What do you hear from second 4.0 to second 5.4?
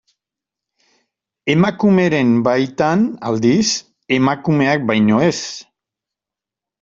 emakumeak baino ez.